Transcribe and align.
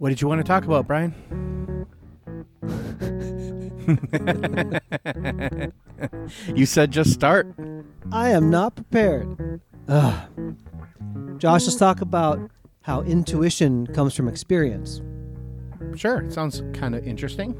What 0.00 0.08
did 0.08 0.22
you 0.22 0.28
want 0.28 0.38
to 0.38 0.44
talk 0.44 0.64
about, 0.64 0.86
Brian? 0.86 1.14
you 6.56 6.64
said 6.64 6.90
just 6.90 7.12
start. 7.12 7.54
I 8.10 8.30
am 8.30 8.48
not 8.48 8.76
prepared. 8.76 9.60
Ugh. 9.88 10.56
Josh, 11.36 11.66
let's 11.66 11.76
talk 11.76 12.00
about 12.00 12.50
how 12.80 13.02
intuition 13.02 13.86
comes 13.88 14.14
from 14.14 14.26
experience. 14.26 15.02
Sure, 15.96 16.24
sounds 16.30 16.62
kind 16.72 16.94
of 16.94 17.06
interesting. 17.06 17.54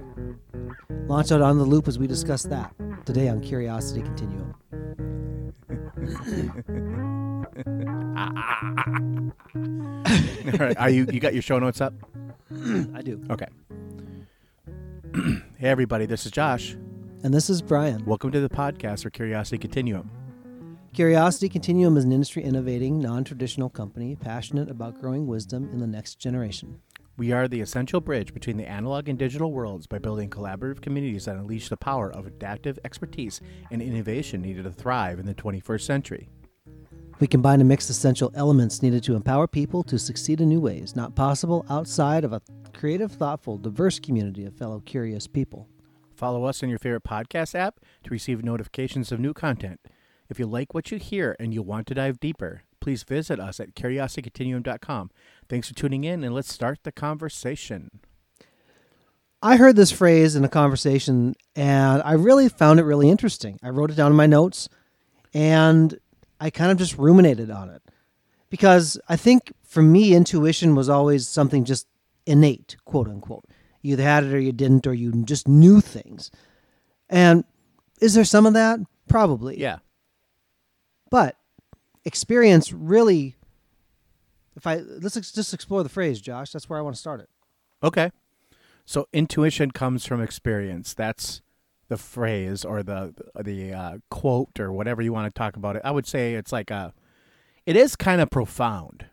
Launch 1.08 1.30
out 1.32 1.42
on 1.42 1.58
the 1.58 1.64
loop 1.64 1.88
as 1.88 1.98
we 1.98 2.06
discuss 2.06 2.44
that 2.44 2.74
today 3.04 3.28
on 3.28 3.42
Curiosity 3.42 4.00
Continuum. 4.00 4.54
All 10.52 10.58
right, 10.58 10.76
are 10.78 10.88
you 10.88 11.06
you 11.12 11.20
got 11.20 11.34
your 11.34 11.42
show 11.42 11.58
notes 11.58 11.82
up? 11.82 11.92
I 12.94 13.00
do. 13.00 13.18
Okay. 13.30 13.46
hey 15.58 15.68
everybody, 15.68 16.04
this 16.04 16.26
is 16.26 16.32
Josh. 16.32 16.76
And 17.22 17.32
this 17.32 17.48
is 17.48 17.62
Brian. 17.62 18.04
Welcome 18.04 18.32
to 18.32 18.40
the 18.40 18.50
podcast 18.50 19.02
for 19.02 19.10
Curiosity 19.10 19.56
Continuum. 19.56 20.10
Curiosity 20.92 21.48
Continuum 21.48 21.96
is 21.96 22.04
an 22.04 22.12
industry 22.12 22.42
innovating, 22.42 22.98
non 22.98 23.24
traditional 23.24 23.70
company 23.70 24.14
passionate 24.14 24.70
about 24.70 25.00
growing 25.00 25.26
wisdom 25.26 25.70
in 25.72 25.78
the 25.78 25.86
next 25.86 26.16
generation. 26.16 26.82
We 27.16 27.32
are 27.32 27.48
the 27.48 27.62
essential 27.62 28.02
bridge 28.02 28.34
between 28.34 28.58
the 28.58 28.68
analog 28.68 29.08
and 29.08 29.18
digital 29.18 29.52
worlds 29.52 29.86
by 29.86 29.98
building 29.98 30.28
collaborative 30.28 30.82
communities 30.82 31.24
that 31.24 31.36
unleash 31.36 31.70
the 31.70 31.78
power 31.78 32.12
of 32.12 32.26
adaptive 32.26 32.78
expertise 32.84 33.40
and 33.70 33.80
innovation 33.80 34.42
needed 34.42 34.64
to 34.64 34.70
thrive 34.70 35.18
in 35.18 35.24
the 35.24 35.34
21st 35.34 35.82
century. 35.82 36.28
We 37.20 37.26
combine 37.26 37.60
and 37.60 37.68
mix 37.68 37.90
essential 37.90 38.32
elements 38.34 38.80
needed 38.80 39.04
to 39.04 39.14
empower 39.14 39.46
people 39.46 39.82
to 39.84 39.98
succeed 39.98 40.40
in 40.40 40.48
new 40.48 40.60
ways, 40.60 40.96
not 40.96 41.14
possible 41.14 41.66
outside 41.68 42.24
of 42.24 42.32
a 42.32 42.40
creative, 42.72 43.12
thoughtful, 43.12 43.58
diverse 43.58 44.00
community 44.00 44.46
of 44.46 44.56
fellow 44.56 44.80
curious 44.80 45.26
people. 45.26 45.68
Follow 46.16 46.44
us 46.44 46.62
on 46.62 46.70
your 46.70 46.78
favorite 46.78 47.04
podcast 47.04 47.54
app 47.54 47.80
to 48.04 48.10
receive 48.10 48.42
notifications 48.42 49.12
of 49.12 49.20
new 49.20 49.34
content. 49.34 49.80
If 50.30 50.38
you 50.38 50.46
like 50.46 50.72
what 50.72 50.90
you 50.90 50.96
hear 50.96 51.36
and 51.38 51.52
you 51.52 51.60
want 51.60 51.86
to 51.88 51.94
dive 51.94 52.20
deeper, 52.20 52.62
please 52.80 53.02
visit 53.02 53.38
us 53.38 53.60
at 53.60 53.74
curiositycontinuum.com. 53.74 55.10
Thanks 55.46 55.68
for 55.68 55.74
tuning 55.74 56.04
in, 56.04 56.24
and 56.24 56.34
let's 56.34 56.52
start 56.52 56.78
the 56.84 56.92
conversation. 56.92 58.00
I 59.42 59.56
heard 59.56 59.76
this 59.76 59.92
phrase 59.92 60.36
in 60.36 60.44
a 60.44 60.48
conversation 60.48 61.34
and 61.56 62.02
I 62.02 62.12
really 62.12 62.48
found 62.48 62.80
it 62.80 62.84
really 62.84 63.10
interesting. 63.10 63.58
I 63.62 63.70
wrote 63.70 63.90
it 63.90 63.96
down 63.96 64.10
in 64.10 64.16
my 64.16 64.26
notes 64.26 64.68
and 65.32 65.98
I 66.40 66.50
kind 66.50 66.72
of 66.72 66.78
just 66.78 66.98
ruminated 66.98 67.50
on 67.50 67.68
it. 67.68 67.82
Because 68.48 68.98
I 69.08 69.16
think 69.16 69.52
for 69.62 69.82
me, 69.82 70.14
intuition 70.14 70.74
was 70.74 70.88
always 70.88 71.28
something 71.28 71.64
just 71.64 71.86
innate, 72.26 72.76
quote 72.84 73.06
unquote. 73.06 73.44
You 73.82 73.92
either 73.92 74.02
had 74.02 74.24
it 74.24 74.34
or 74.34 74.40
you 74.40 74.52
didn't, 74.52 74.86
or 74.86 74.94
you 74.94 75.24
just 75.24 75.46
knew 75.46 75.80
things. 75.80 76.30
And 77.08 77.44
is 78.00 78.14
there 78.14 78.24
some 78.24 78.46
of 78.46 78.54
that? 78.54 78.80
Probably. 79.08 79.60
Yeah. 79.60 79.78
But 81.10 81.36
experience 82.04 82.72
really 82.72 83.36
if 84.56 84.66
I 84.66 84.76
let's 84.76 85.16
ex- 85.16 85.32
just 85.32 85.54
explore 85.54 85.82
the 85.82 85.88
phrase, 85.88 86.20
Josh. 86.20 86.52
That's 86.52 86.68
where 86.68 86.78
I 86.78 86.82
want 86.82 86.94
to 86.94 87.00
start 87.00 87.20
it. 87.20 87.28
Okay. 87.82 88.10
So 88.84 89.08
intuition 89.12 89.70
comes 89.70 90.04
from 90.04 90.20
experience. 90.20 90.94
That's 90.94 91.42
the 91.90 91.98
phrase 91.98 92.64
or 92.64 92.82
the 92.82 93.12
the 93.38 93.74
uh, 93.74 93.98
quote 94.10 94.58
or 94.58 94.72
whatever 94.72 95.02
you 95.02 95.12
want 95.12 95.32
to 95.32 95.36
talk 95.36 95.56
about 95.56 95.76
it. 95.76 95.82
I 95.84 95.90
would 95.90 96.06
say 96.06 96.34
it's 96.34 96.52
like 96.52 96.70
a 96.70 96.94
it 97.66 97.76
is 97.76 97.96
kind 97.96 98.20
of 98.20 98.30
profound 98.30 99.06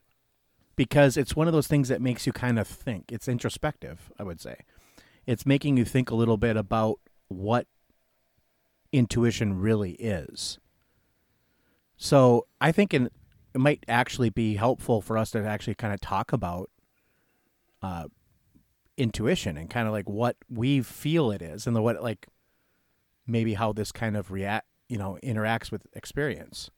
because 0.75 1.17
it's 1.17 1.36
one 1.36 1.48
of 1.48 1.53
those 1.53 1.67
things 1.67 1.89
that 1.89 2.02
makes 2.02 2.25
you 2.25 2.31
kind 2.31 2.58
of 2.59 2.67
think. 2.67 3.11
It's 3.11 3.28
introspective, 3.28 4.11
I 4.17 4.23
would 4.23 4.39
say. 4.39 4.58
It's 5.25 5.45
making 5.45 5.75
you 5.75 5.86
think 5.86 6.11
a 6.11 6.16
little 6.16 6.38
bit 6.38 6.55
about 6.55 7.00
what 7.28 7.66
intuition 8.94 9.59
really 9.59 9.94
is. 9.94 10.59
So, 11.98 12.45
I 12.61 12.71
think 12.71 12.94
in, 12.94 13.09
it 13.55 13.59
might 13.59 13.83
actually 13.88 14.30
be 14.30 14.55
helpful 14.55 15.02
for 15.02 15.17
us 15.17 15.32
to 15.32 15.44
actually 15.44 15.73
kind 15.73 15.95
of 15.95 15.99
talk 15.99 16.32
about 16.32 16.70
uh, 17.82 18.05
intuition 18.98 19.58
and 19.58 19.67
kind 19.67 19.88
of 19.88 19.94
like 19.94 20.08
what 20.08 20.38
we 20.48 20.82
feel 20.82 21.32
it 21.32 21.42
is 21.42 21.65
and 21.65 21.76
the 21.76 21.82
what 21.82 22.02
like 22.04 22.27
maybe 23.27 23.54
how 23.55 23.73
this 23.73 23.92
kind 23.92 24.15
of 24.17 24.32
react 24.32 24.65
you 24.89 24.98
know 24.98 25.17
interacts 25.23 25.71
with 25.71 25.86
experience 25.93 26.70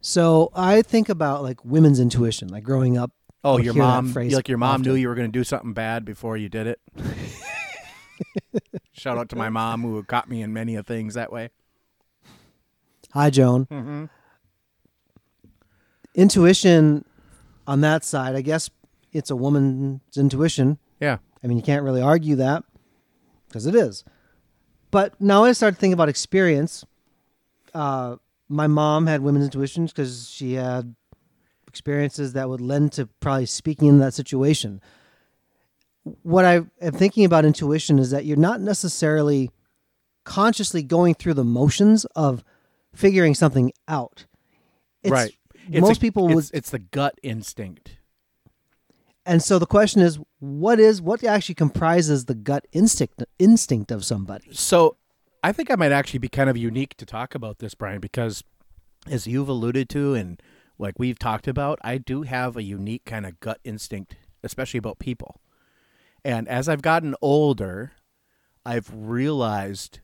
So 0.00 0.50
I 0.54 0.82
think 0.82 1.08
about 1.08 1.42
like 1.42 1.64
women's 1.64 1.98
intuition, 1.98 2.48
like 2.48 2.62
growing 2.62 2.96
up. 2.96 3.10
Oh 3.42 3.58
your 3.58 3.74
mom 3.74 4.12
like 4.12 4.48
your 4.48 4.58
mom 4.58 4.82
knew 4.82 4.94
you 4.94 5.08
were 5.08 5.14
going 5.14 5.30
to 5.30 5.38
do 5.38 5.44
something 5.44 5.72
bad 5.72 6.04
before 6.04 6.36
you 6.36 6.48
did 6.48 6.66
it 6.66 6.80
shout 8.92 9.18
out 9.18 9.28
to 9.28 9.36
my 9.36 9.48
mom 9.50 9.82
who 9.82 10.02
caught 10.02 10.28
me 10.28 10.42
in 10.42 10.52
many 10.52 10.74
of 10.74 10.86
things 10.86 11.14
that 11.14 11.30
way 11.32 11.50
Hi, 13.12 13.30
Joan. 13.30 13.66
mm-hmm. 13.66 14.04
Intuition 16.14 17.04
on 17.66 17.80
that 17.82 18.04
side, 18.04 18.34
I 18.34 18.40
guess 18.40 18.68
it's 19.12 19.30
a 19.30 19.36
woman's 19.36 20.00
intuition. 20.16 20.78
yeah 21.00 21.18
I 21.42 21.46
mean, 21.46 21.56
you 21.58 21.62
can't 21.62 21.84
really 21.84 22.02
argue 22.02 22.34
that 22.36 22.64
because 23.48 23.66
it 23.66 23.74
is. 23.74 24.02
But 24.90 25.20
now 25.20 25.44
I 25.44 25.52
started 25.52 25.78
thinking 25.78 25.92
about 25.94 26.08
experience. 26.08 26.84
Uh, 27.74 28.16
my 28.48 28.66
mom 28.66 29.06
had 29.06 29.20
women's 29.22 29.46
intuitions 29.46 29.92
because 29.92 30.30
she 30.30 30.54
had 30.54 30.94
experiences 31.66 32.32
that 32.32 32.48
would 32.48 32.60
lend 32.60 32.92
to 32.92 33.06
probably 33.20 33.46
speaking 33.46 33.88
in 33.88 33.98
that 33.98 34.14
situation. 34.14 34.80
What 36.22 36.44
I 36.44 36.62
am 36.80 36.92
thinking 36.92 37.24
about 37.24 37.44
intuition 37.44 37.98
is 37.98 38.10
that 38.10 38.24
you're 38.24 38.36
not 38.36 38.60
necessarily 38.60 39.50
consciously 40.24 40.82
going 40.82 41.14
through 41.14 41.34
the 41.34 41.44
motions 41.44 42.04
of 42.16 42.44
figuring 42.94 43.34
something 43.34 43.72
out. 43.88 44.24
It's, 45.02 45.10
right 45.10 45.34
It's 45.68 45.80
most 45.80 45.98
a- 45.98 46.00
people 46.00 46.28
would 46.28 46.38
it's, 46.38 46.50
it's 46.52 46.70
the 46.70 46.78
gut 46.78 47.18
instinct 47.22 47.95
And 49.26 49.42
so 49.42 49.58
the 49.58 49.66
question 49.66 50.02
is, 50.02 50.20
what 50.38 50.78
is 50.78 51.02
what 51.02 51.24
actually 51.24 51.56
comprises 51.56 52.26
the 52.26 52.34
gut 52.34 52.64
instinct 52.72 53.24
instinct 53.40 53.90
of 53.90 54.04
somebody? 54.04 54.46
So 54.52 54.96
I 55.42 55.50
think 55.50 55.68
I 55.70 55.74
might 55.74 55.90
actually 55.90 56.20
be 56.20 56.28
kind 56.28 56.48
of 56.48 56.56
unique 56.56 56.96
to 56.98 57.04
talk 57.04 57.34
about 57.34 57.58
this, 57.58 57.74
Brian, 57.74 58.00
because 58.00 58.44
as 59.10 59.26
you've 59.26 59.48
alluded 59.48 59.88
to 59.90 60.14
and 60.14 60.40
like 60.78 60.94
we've 60.98 61.18
talked 61.18 61.48
about, 61.48 61.80
I 61.82 61.98
do 61.98 62.22
have 62.22 62.56
a 62.56 62.62
unique 62.62 63.04
kind 63.04 63.26
of 63.26 63.40
gut 63.40 63.58
instinct, 63.64 64.14
especially 64.44 64.78
about 64.78 65.00
people. 65.00 65.40
And 66.24 66.48
as 66.48 66.68
I've 66.68 66.82
gotten 66.82 67.16
older, 67.20 67.92
I've 68.64 68.90
realized 68.94 70.00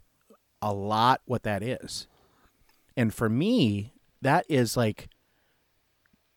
a 0.61 0.73
lot 0.73 1.21
what 1.27 1.45
that 1.45 1.63
is. 1.63 2.09
And 2.97 3.15
for 3.15 3.29
me, 3.29 3.93
that 4.21 4.47
is 4.49 4.77
like 4.77 5.09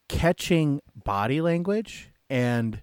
catching 0.07 0.81
body 0.95 1.41
language 1.41 2.11
and 2.29 2.81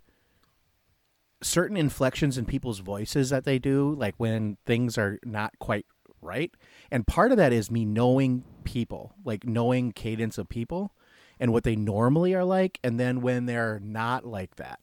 certain 1.42 1.76
inflections 1.76 2.38
in 2.38 2.44
people's 2.44 2.78
voices 2.78 3.30
that 3.30 3.44
they 3.44 3.58
do, 3.58 3.94
like 3.94 4.14
when 4.16 4.56
things 4.64 4.96
are 4.96 5.18
not 5.24 5.58
quite 5.58 5.86
right. 6.20 6.52
And 6.90 7.06
part 7.06 7.32
of 7.32 7.38
that 7.38 7.52
is 7.52 7.70
me 7.70 7.84
knowing 7.84 8.44
people, 8.64 9.14
like 9.24 9.44
knowing 9.44 9.92
cadence 9.92 10.38
of 10.38 10.48
people 10.48 10.92
and 11.40 11.52
what 11.52 11.64
they 11.64 11.74
normally 11.74 12.34
are 12.34 12.44
like, 12.44 12.78
and 12.84 13.00
then 13.00 13.20
when 13.20 13.46
they're 13.46 13.80
not 13.82 14.24
like 14.24 14.56
that. 14.56 14.78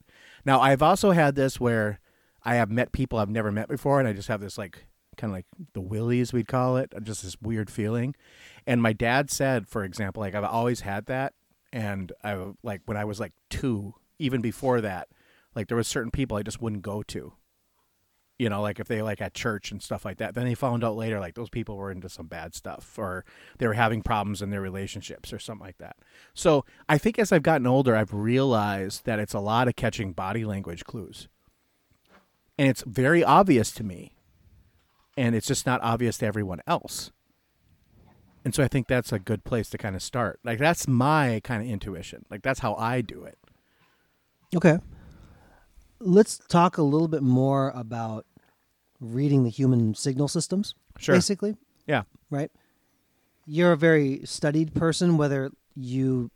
Now, 0.46 0.60
I've 0.60 0.82
also 0.82 1.12
had 1.12 1.36
this 1.36 1.60
where 1.60 2.00
I 2.44 2.56
have 2.56 2.70
met 2.70 2.92
people 2.92 3.20
I've 3.20 3.30
never 3.30 3.52
met 3.52 3.70
before, 3.70 4.00
and 4.00 4.08
I 4.08 4.14
just 4.14 4.28
have 4.28 4.42
this 4.42 4.58
like 4.58 4.86
kind 5.16 5.32
of 5.32 5.36
like 5.36 5.46
the 5.74 5.82
willies 5.82 6.34
we'd 6.34 6.48
call 6.48 6.78
it, 6.78 6.94
uh, 6.96 7.00
just 7.00 7.24
this 7.24 7.38
weird 7.42 7.70
feeling. 7.70 8.16
And 8.66 8.82
my 8.82 8.94
dad 8.94 9.30
said, 9.30 9.68
for 9.68 9.84
example, 9.84 10.22
like 10.22 10.36
I've 10.36 10.44
always 10.44 10.82
had 10.82 11.06
that, 11.06 11.34
and 11.72 12.12
I 12.24 12.38
like 12.64 12.82
when 12.86 12.98
I 12.98 13.06
was 13.06 13.20
like 13.20 13.34
two, 13.50 13.94
even 14.20 14.42
before 14.42 14.82
that, 14.82 15.08
like 15.56 15.68
there 15.68 15.78
was 15.78 15.88
certain 15.88 16.12
people 16.12 16.38
I 16.38 16.44
just 16.44 16.62
wouldn't 16.62 16.84
go 16.84 17.02
to. 17.04 17.34
You 18.38 18.48
know, 18.48 18.62
like 18.62 18.80
if 18.80 18.88
they 18.88 19.02
like 19.02 19.20
at 19.20 19.34
church 19.34 19.70
and 19.70 19.82
stuff 19.84 20.06
like 20.06 20.18
that. 20.20 20.34
Then 20.34 20.46
they 20.46 20.56
found 20.56 20.82
out 20.84 20.96
later 20.96 21.20
like 21.20 21.36
those 21.36 21.50
people 21.50 21.76
were 21.76 21.92
into 21.92 22.08
some 22.08 22.28
bad 22.28 22.56
stuff 22.56 22.98
or 22.98 23.26
they 23.58 23.68
were 23.68 23.74
having 23.74 24.02
problems 24.02 24.42
in 24.42 24.50
their 24.50 24.62
relationships 24.62 25.34
or 25.34 25.40
something 25.40 25.66
like 25.66 25.78
that. 25.80 25.98
So 26.34 26.64
I 26.88 26.98
think 26.98 27.20
as 27.20 27.34
I've 27.34 27.44
gotten 27.44 27.68
older, 27.68 27.96
I've 27.98 28.14
realized 28.14 29.04
that 29.04 29.20
it's 29.20 29.34
a 29.34 29.42
lot 29.42 29.68
of 29.68 29.76
catching 29.76 30.14
body 30.14 30.46
language 30.46 30.86
clues. 30.86 31.28
And 32.58 32.70
it's 32.70 32.84
very 32.88 33.26
obvious 33.26 33.72
to 33.74 33.84
me. 33.84 34.14
And 35.18 35.36
it's 35.36 35.48
just 35.48 35.66
not 35.66 35.82
obvious 35.84 36.18
to 36.20 36.26
everyone 36.26 36.62
else. 36.66 37.12
And 38.46 38.56
so 38.56 38.64
I 38.64 38.70
think 38.70 38.88
that's 38.88 39.12
a 39.12 39.20
good 39.20 39.44
place 39.44 39.70
to 39.72 39.78
kind 39.78 39.98
of 39.98 40.02
start. 40.02 40.40
Like 40.46 40.60
that's 40.60 40.88
my 40.88 41.42
kind 41.44 41.62
of 41.62 41.70
intuition. 41.70 42.26
Like 42.30 42.42
that's 42.42 42.62
how 42.62 42.76
I 42.76 43.02
do 43.02 43.26
it. 43.26 43.38
Okay. 44.56 44.80
Let's 46.00 46.38
talk 46.48 46.78
a 46.78 46.82
little 46.82 47.08
bit 47.08 47.22
more 47.22 47.72
about 47.76 48.26
reading 49.00 49.44
the 49.44 49.50
human 49.50 49.96
signal 49.96 50.28
systems. 50.28 50.76
Sure. 50.98 51.16
Basically, 51.16 51.56
Yeah. 51.88 52.04
right? 52.30 52.52
You're 53.46 53.72
a 53.72 53.78
very 53.78 54.22
studied 54.26 54.74
person, 54.74 55.18
whether 55.18 55.52
you 55.76 56.32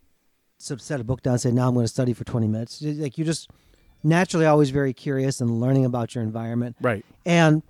set 0.58 1.00
a 1.00 1.04
book 1.04 1.22
down 1.22 1.34
and 1.34 1.42
say, 1.42 1.52
now 1.52 1.68
I'm 1.68 1.74
going 1.74 1.84
to 1.84 1.90
study 1.92 2.14
for 2.14 2.24
20 2.24 2.48
minutes. 2.48 2.82
Like 2.82 3.18
you 3.18 3.26
just 3.26 3.50
naturally 4.04 4.46
always 4.46 4.70
very 4.70 4.94
curious 4.94 5.42
and 5.42 5.60
learning 5.60 5.86
about 5.86 6.16
your 6.16 6.24
environment. 6.24 6.78
Right. 6.82 7.06
And, 7.26 7.62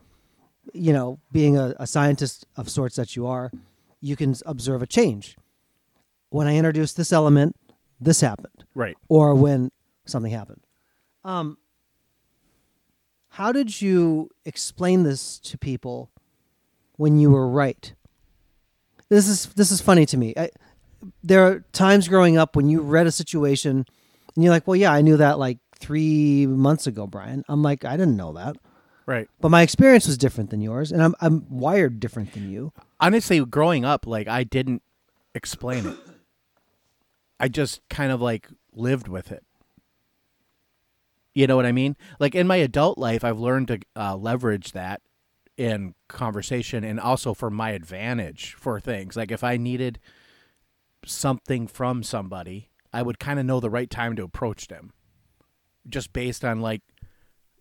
you 0.74 0.94
know, 0.94 1.20
being 1.32 1.58
a, 1.58 1.74
a 1.80 1.88
scientist 1.88 2.46
of 2.56 2.70
sorts 2.70 2.96
that 2.96 3.16
you 3.16 3.26
are, 3.28 3.52
you 4.00 4.16
can 4.16 4.36
observe 4.46 4.82
a 4.82 4.88
change. 4.88 5.36
When 6.30 6.48
I 6.48 6.56
introduced 6.56 6.98
this 6.98 7.12
element, 7.12 7.56
this 8.00 8.22
happened. 8.22 8.64
Right. 8.76 8.96
Or 9.10 9.34
when 9.36 9.72
something 10.06 10.32
happened. 10.32 10.62
Um, 11.24 11.58
how 13.30 13.52
did 13.52 13.82
you 13.82 14.30
explain 14.46 15.04
this 15.04 15.40
to 15.40 15.58
people 15.58 16.12
when 16.98 17.18
you 17.18 17.32
were 17.32 17.48
right? 17.48 17.94
This 19.10 19.28
is 19.28 19.48
this 19.54 19.72
is 19.72 19.82
funny 19.82 20.06
to 20.08 20.18
me. 20.18 20.34
I, 20.38 20.50
there 21.24 21.46
are 21.48 21.66
times 21.74 22.08
growing 22.08 22.38
up 22.38 22.56
when 22.56 22.70
you 22.70 22.82
read 22.82 23.08
a 23.08 23.12
situation 23.12 23.86
and 24.36 24.44
you're 24.44 24.54
like, 24.54 24.68
"Well, 24.68 24.76
yeah, 24.76 24.92
I 24.92 25.02
knew 25.02 25.18
that 25.18 25.40
like 25.40 25.58
3 25.80 26.48
months 26.48 26.88
ago, 26.88 27.08
Brian." 27.08 27.44
I'm 27.48 27.64
like, 27.64 27.86
"I 27.86 27.98
didn't 27.98 28.18
know 28.18 28.34
that." 28.34 28.56
Right. 29.06 29.28
But 29.42 29.50
my 29.50 29.62
experience 29.64 30.08
was 30.08 30.18
different 30.18 30.50
than 30.50 30.62
yours 30.62 30.92
and 30.92 31.02
I'm 31.02 31.16
I'm 31.20 31.46
wired 31.50 32.00
different 32.00 32.34
than 32.34 32.50
you. 32.50 32.72
Honestly, 33.00 33.44
growing 33.44 33.84
up, 33.84 34.08
like 34.08 34.28
I 34.28 34.44
didn't 34.44 34.82
explain 35.36 35.88
it. 35.88 35.98
I 37.40 37.48
just 37.48 37.82
kind 37.90 38.12
of 38.12 38.22
like 38.22 38.48
lived 38.74 39.08
with 39.08 39.32
it. 39.32 39.44
You 41.34 41.48
know 41.48 41.56
what 41.56 41.66
I 41.66 41.72
mean? 41.72 41.96
Like 42.20 42.36
in 42.36 42.48
my 42.48 42.58
adult 42.58 42.98
life, 42.98 43.24
I've 43.24 43.40
learned 43.40 43.70
to 43.70 43.80
uh, 43.96 44.16
leverage 44.16 44.72
that 44.74 45.02
in 45.58 45.96
conversation 46.08 46.84
and 46.84 47.00
also 47.00 47.34
for 47.34 47.50
my 47.50 47.72
advantage 47.72 48.54
for 48.54 48.80
things. 48.80 49.16
Like 49.16 49.32
if 49.32 49.44
I 49.44 49.58
needed 49.58 50.00
something 51.06 51.68
from 51.68 52.04
somebody, 52.04 52.70
I 52.92 53.02
would 53.02 53.20
kind 53.20 53.40
of 53.40 53.46
know 53.46 53.60
the 53.60 53.70
right 53.70 53.90
time 53.90 54.16
to 54.16 54.24
approach 54.24 54.68
them 54.68 54.92
just 55.90 56.14
based 56.14 56.46
on 56.46 56.62
like 56.62 56.82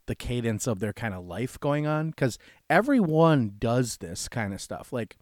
the 0.06 0.14
cadence 0.14 0.66
of 0.66 0.78
their 0.78 0.92
kind 0.92 1.14
of 1.14 1.24
life 1.24 1.58
going 1.58 1.86
on 1.86 2.10
because 2.10 2.38
everyone 2.68 3.54
does 3.58 3.98
this 3.98 4.28
kind 4.28 4.52
of 4.52 4.60
stuff 4.60 4.92
like 4.92 5.16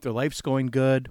their 0.00 0.12
life's 0.12 0.40
going 0.40 0.66
good 0.66 1.10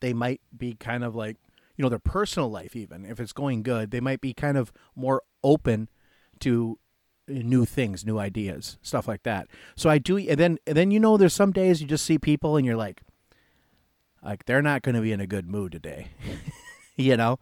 they 0.00 0.12
might 0.12 0.40
be 0.56 0.74
kind 0.74 1.02
of 1.02 1.14
like 1.14 1.36
you 1.78 1.82
know 1.82 1.88
their 1.88 1.98
personal 1.98 2.50
life 2.50 2.76
even 2.76 3.06
if 3.06 3.18
it's 3.18 3.32
going 3.32 3.62
good 3.62 3.90
they 3.90 4.00
might 4.00 4.20
be 4.20 4.34
kind 4.34 4.58
of 4.58 4.72
more 4.94 5.22
open 5.42 5.88
to 6.40 6.78
uh, 7.30 7.32
new 7.32 7.64
things 7.64 8.04
new 8.04 8.18
ideas 8.18 8.76
stuff 8.82 9.08
like 9.08 9.22
that. 9.22 9.48
So 9.76 9.88
i 9.88 9.96
do 9.96 10.18
and 10.18 10.38
then 10.38 10.58
and 10.66 10.76
then 10.76 10.90
you 10.90 11.00
know 11.00 11.16
there's 11.16 11.32
some 11.32 11.52
days 11.52 11.80
you 11.80 11.86
just 11.86 12.04
see 12.04 12.18
people 12.18 12.56
and 12.56 12.66
you're 12.66 12.76
like 12.76 13.00
like 14.22 14.44
they're 14.44 14.60
not 14.60 14.82
going 14.82 14.96
to 14.96 15.00
be 15.00 15.12
in 15.12 15.20
a 15.20 15.26
good 15.26 15.48
mood 15.48 15.72
today 15.72 16.08
you 16.96 17.16
know? 17.16 17.38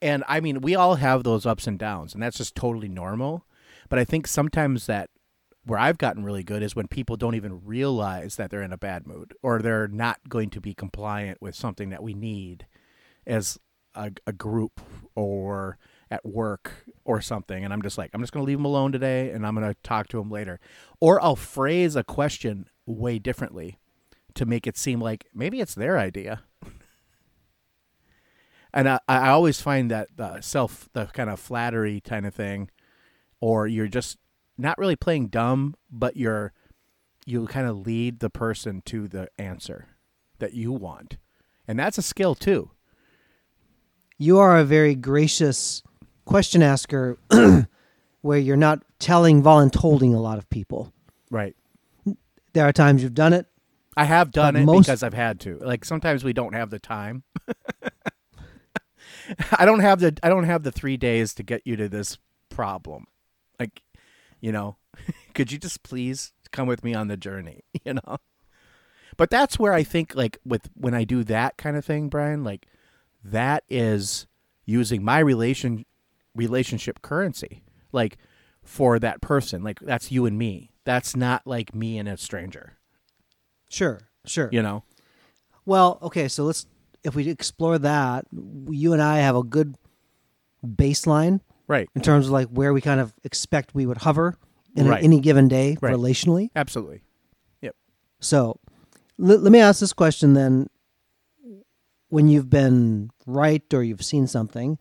And 0.00 0.22
i 0.28 0.40
mean 0.40 0.60
we 0.60 0.74
all 0.76 0.94
have 0.94 1.24
those 1.24 1.44
ups 1.44 1.66
and 1.66 1.78
downs 1.78 2.14
and 2.14 2.22
that's 2.22 2.38
just 2.38 2.54
totally 2.54 2.88
normal. 2.88 3.44
But 3.88 3.98
i 3.98 4.04
think 4.04 4.26
sometimes 4.28 4.86
that 4.86 5.10
where 5.66 5.78
i've 5.78 5.98
gotten 5.98 6.22
really 6.24 6.44
good 6.44 6.62
is 6.62 6.76
when 6.76 6.86
people 6.86 7.16
don't 7.16 7.34
even 7.34 7.64
realize 7.64 8.36
that 8.36 8.50
they're 8.50 8.62
in 8.62 8.72
a 8.72 8.78
bad 8.78 9.06
mood 9.06 9.34
or 9.42 9.60
they're 9.60 9.88
not 9.88 10.20
going 10.28 10.50
to 10.50 10.60
be 10.60 10.74
compliant 10.74 11.42
with 11.42 11.56
something 11.56 11.90
that 11.90 12.02
we 12.02 12.14
need 12.14 12.66
as 13.26 13.58
a, 13.94 14.12
a 14.26 14.32
group 14.32 14.80
or 15.14 15.78
at 16.10 16.24
work 16.24 16.86
or 17.04 17.20
something 17.20 17.64
and 17.64 17.72
i'm 17.72 17.82
just 17.82 17.98
like 17.98 18.10
i'm 18.12 18.20
just 18.20 18.32
going 18.32 18.44
to 18.44 18.46
leave 18.46 18.58
them 18.58 18.64
alone 18.64 18.92
today 18.92 19.30
and 19.30 19.46
i'm 19.46 19.54
going 19.54 19.66
to 19.66 19.76
talk 19.82 20.08
to 20.08 20.18
them 20.18 20.30
later. 20.30 20.60
Or 21.00 21.22
i'll 21.22 21.36
phrase 21.36 21.96
a 21.96 22.04
question 22.04 22.66
way 22.86 23.18
differently 23.18 23.78
to 24.34 24.46
make 24.46 24.66
it 24.66 24.76
seem 24.76 25.00
like 25.00 25.26
maybe 25.32 25.60
it's 25.60 25.74
their 25.74 25.98
idea. 25.98 26.42
And 28.72 28.88
I, 28.88 28.98
I 29.06 29.28
always 29.28 29.60
find 29.60 29.90
that 29.90 30.08
the 30.16 30.40
self 30.40 30.88
the 30.92 31.06
kind 31.06 31.30
of 31.30 31.38
flattery 31.38 32.00
kind 32.00 32.26
of 32.26 32.34
thing 32.34 32.70
or 33.40 33.66
you're 33.66 33.86
just 33.86 34.18
not 34.58 34.78
really 34.78 34.96
playing 34.96 35.28
dumb 35.28 35.74
but 35.90 36.16
you're 36.16 36.52
you 37.24 37.46
kind 37.46 37.66
of 37.66 37.86
lead 37.86 38.18
the 38.20 38.30
person 38.30 38.82
to 38.86 39.08
the 39.08 39.28
answer 39.38 39.86
that 40.38 40.52
you 40.52 40.72
want. 40.72 41.16
And 41.66 41.78
that's 41.78 41.96
a 41.96 42.02
skill 42.02 42.34
too 42.34 42.70
You 44.18 44.38
are 44.38 44.56
a 44.56 44.64
very 44.64 44.94
gracious 44.94 45.82
question 46.24 46.62
asker 46.62 47.18
where 48.22 48.38
you're 48.38 48.56
not 48.56 48.82
telling 48.98 49.42
voluntolding 49.42 50.14
a 50.14 50.18
lot 50.18 50.38
of 50.38 50.48
people. 50.50 50.92
right 51.30 51.54
There 52.52 52.66
are 52.66 52.72
times 52.72 53.02
you've 53.02 53.14
done 53.14 53.32
it. 53.32 53.46
I 53.96 54.04
have 54.04 54.32
done 54.32 54.56
it 54.56 54.64
most- 54.64 54.86
because 54.86 55.02
I've 55.02 55.14
had 55.14 55.40
to. 55.40 55.58
Like 55.58 55.84
sometimes 55.84 56.24
we 56.24 56.32
don't 56.32 56.54
have 56.54 56.70
the 56.70 56.78
time. 56.78 57.22
I 59.58 59.64
don't 59.64 59.80
have 59.80 60.00
the 60.00 60.16
I 60.22 60.28
don't 60.28 60.44
have 60.44 60.62
the 60.62 60.72
3 60.72 60.96
days 60.96 61.34
to 61.34 61.42
get 61.42 61.62
you 61.64 61.76
to 61.76 61.88
this 61.88 62.18
problem. 62.50 63.06
Like, 63.58 63.82
you 64.40 64.52
know, 64.52 64.76
could 65.34 65.50
you 65.52 65.58
just 65.58 65.82
please 65.82 66.32
come 66.52 66.66
with 66.66 66.84
me 66.84 66.94
on 66.94 67.08
the 67.08 67.16
journey, 67.16 67.62
you 67.84 67.94
know? 67.94 68.18
But 69.16 69.30
that's 69.30 69.58
where 69.58 69.72
I 69.72 69.82
think 69.82 70.14
like 70.14 70.38
with 70.44 70.68
when 70.74 70.94
I 70.94 71.04
do 71.04 71.24
that 71.24 71.56
kind 71.56 71.76
of 71.76 71.84
thing, 71.84 72.08
Brian, 72.08 72.44
like 72.44 72.66
that 73.24 73.64
is 73.68 74.26
using 74.66 75.02
my 75.02 75.18
relation 75.18 75.84
relationship 76.34 77.00
currency. 77.02 77.62
Like 77.92 78.16
for 78.62 78.98
that 78.98 79.20
person, 79.20 79.62
like 79.62 79.80
that's 79.80 80.10
you 80.12 80.26
and 80.26 80.36
me. 80.38 80.70
That's 80.84 81.16
not 81.16 81.46
like 81.46 81.74
me 81.74 81.96
and 81.98 82.08
a 82.08 82.16
stranger, 82.16 82.74
Sure, 83.70 84.00
sure. 84.26 84.48
you 84.52 84.60
know? 84.62 84.84
Well, 85.64 85.98
okay, 86.02 86.28
so 86.28 86.44
let's 86.44 86.66
if 87.02 87.14
we 87.14 87.28
explore 87.28 87.78
that, 87.78 88.26
you 88.68 88.92
and 88.92 89.00
I 89.02 89.18
have 89.18 89.36
a 89.36 89.42
good 89.42 89.76
baseline 90.66 91.40
Right. 91.68 91.88
in 91.94 92.02
terms 92.02 92.26
of 92.26 92.32
like 92.32 92.48
where 92.48 92.72
we 92.72 92.80
kind 92.80 93.00
of 93.00 93.12
expect 93.24 93.74
we 93.74 93.86
would 93.86 93.98
hover 93.98 94.36
in 94.76 94.88
Right. 94.88 95.02
any 95.04 95.20
given 95.20 95.48
day 95.48 95.76
Right. 95.80 95.94
relationally. 95.94 96.50
Absolutely. 96.56 97.02
Yep. 97.62 97.76
So, 98.20 98.58
l- 99.20 99.38
let 99.38 99.52
me 99.52 99.60
ask 99.60 99.80
this 99.80 99.92
question 99.92 100.34
then. 100.34 100.68
When 102.14 102.28
you've 102.28 102.48
been 102.48 103.10
right 103.26 103.64
or 103.74 103.82
you've 103.82 104.04
seen 104.04 104.28
something, 104.28 104.78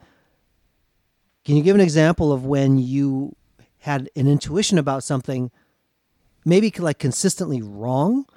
can 1.43 1.55
you 1.55 1.63
give 1.63 1.73
an 1.73 1.81
example 1.81 2.31
of 2.31 2.45
when 2.45 2.77
you 2.77 3.35
had 3.79 4.07
an 4.15 4.27
intuition 4.27 4.77
about 4.77 5.03
something, 5.03 5.49
maybe 6.45 6.71
like 6.77 6.99
consistently 6.99 7.59
wrong? 7.59 8.27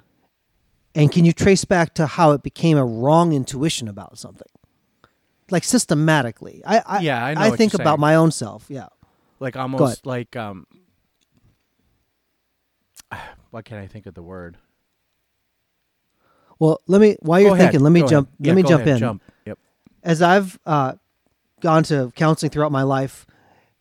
And 0.95 1.11
can 1.11 1.25
you 1.25 1.31
trace 1.31 1.63
back 1.63 1.93
to 1.93 2.07
how 2.07 2.31
it 2.31 2.41
became 2.41 2.75
a 2.75 2.83
wrong 2.83 3.33
intuition 3.33 3.87
about 3.87 4.17
something? 4.17 4.47
Like 5.51 5.63
systematically. 5.63 6.63
I, 6.65 6.81
I 6.83 6.99
Yeah, 7.01 7.23
I 7.23 7.35
know 7.35 7.41
I 7.41 7.55
think 7.55 7.75
about 7.75 7.99
my 7.99 8.15
own 8.15 8.31
self. 8.31 8.65
Yeah. 8.67 8.87
Like 9.39 9.55
almost 9.55 10.07
like 10.07 10.35
um 10.35 10.65
what 13.51 13.63
can 13.63 13.77
I 13.77 13.85
think 13.85 14.07
of 14.07 14.15
the 14.15 14.23
word? 14.23 14.57
Well, 16.59 16.81
let 16.87 17.01
me 17.01 17.17
while 17.21 17.39
you're 17.39 17.57
thinking, 17.57 17.81
let 17.81 17.91
me 17.91 18.01
Go 18.01 18.07
jump. 18.07 18.29
Yeah, 18.39 18.53
let 18.53 18.55
me 18.55 18.63
jump 18.63 18.81
ahead. 18.81 18.93
in. 18.95 18.99
Jump. 18.99 19.23
Yep. 19.45 19.59
as 20.03 20.21
I've 20.21 20.59
uh, 20.65 20.93
gone 21.61 21.83
to 21.83 22.11
counseling 22.15 22.49
throughout 22.49 22.71
my 22.71 22.83
life 22.83 23.25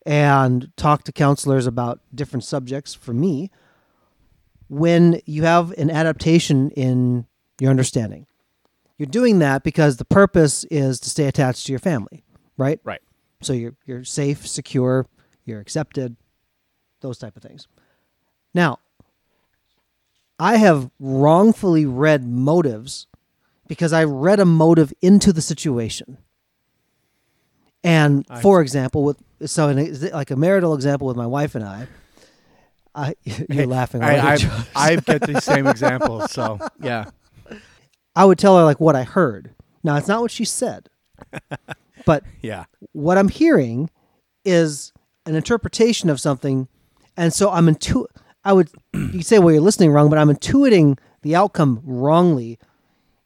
and 0.04 0.70
talked 0.76 1.06
to 1.06 1.12
counselors 1.12 1.66
about 1.66 2.00
different 2.14 2.44
subjects 2.44 2.94
for 2.94 3.12
me, 3.12 3.50
when 4.68 5.20
you 5.26 5.42
have 5.44 5.72
an 5.72 5.90
adaptation 5.90 6.70
in 6.70 7.26
your 7.60 7.70
understanding, 7.70 8.26
you're 8.98 9.06
doing 9.06 9.38
that 9.40 9.62
because 9.62 9.96
the 9.96 10.04
purpose 10.04 10.64
is 10.64 11.00
to 11.00 11.10
stay 11.10 11.26
attached 11.26 11.66
to 11.66 11.72
your 11.72 11.78
family, 11.78 12.24
right? 12.56 12.80
Right. 12.84 13.00
So 13.42 13.52
you're 13.52 13.74
you're 13.84 14.04
safe, 14.04 14.46
secure, 14.46 15.06
you're 15.44 15.60
accepted, 15.60 16.16
those 17.00 17.18
type 17.18 17.36
of 17.36 17.42
things. 17.42 17.68
Now, 18.54 18.78
I 20.38 20.56
have 20.56 20.90
wrongfully 21.00 21.86
read 21.86 22.26
motives 22.26 23.06
because 23.68 23.92
I 23.92 24.04
read 24.04 24.38
a 24.40 24.44
motive 24.44 24.92
into 25.00 25.32
the 25.32 25.40
situation. 25.40 26.18
And 27.82 28.26
I 28.28 28.40
for 28.40 28.60
example, 28.60 29.04
with 29.04 29.22
so 29.46 29.68
an, 29.68 30.10
like 30.10 30.30
a 30.30 30.36
marital 30.36 30.74
example 30.74 31.06
with 31.06 31.16
my 31.16 31.26
wife 31.26 31.54
and 31.54 31.64
I, 31.64 31.88
I 32.94 33.14
you're 33.50 33.66
laughing. 33.66 34.02
I. 34.02 34.38
I 34.74 34.96
get 35.06 35.22
the 35.22 35.40
same 35.40 35.66
example. 35.66 36.26
So 36.28 36.58
yeah. 36.80 37.06
I 38.14 38.24
would 38.24 38.38
tell 38.38 38.56
her 38.58 38.64
like 38.64 38.80
what 38.80 38.96
I 38.96 39.04
heard. 39.04 39.50
Now 39.84 39.96
it's 39.96 40.08
not 40.08 40.20
what 40.20 40.30
she 40.30 40.44
said, 40.44 40.88
but 42.04 42.24
Yeah. 42.42 42.64
what 42.92 43.18
I'm 43.18 43.28
hearing 43.28 43.88
is 44.44 44.92
an 45.26 45.34
interpretation 45.36 46.10
of 46.10 46.20
something, 46.20 46.66
and 47.16 47.32
so 47.32 47.50
I'm 47.50 47.68
intu. 47.68 48.06
I 48.46 48.52
would 48.52 48.70
you 48.94 49.22
say 49.22 49.38
well 49.40 49.52
you're 49.52 49.60
listening 49.60 49.90
wrong, 49.90 50.08
but 50.08 50.18
I'm 50.18 50.28
intuiting 50.28 50.98
the 51.22 51.34
outcome 51.34 51.82
wrongly 51.84 52.58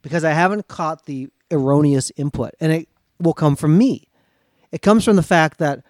because 0.01 0.23
I 0.23 0.31
haven't 0.31 0.67
caught 0.67 1.05
the 1.05 1.29
erroneous 1.51 2.11
input, 2.17 2.55
and 2.59 2.71
it 2.71 2.89
will 3.19 3.35
come 3.35 3.55
from 3.55 3.77
me. 3.77 4.07
It 4.71 4.81
comes 4.81 5.05
from 5.05 5.17
the 5.17 5.23
fact 5.23 5.59
that 5.59 5.83